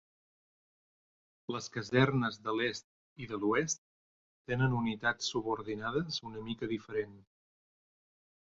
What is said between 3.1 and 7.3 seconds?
i de l'Oest tenen unitats subordinades una mica diferents.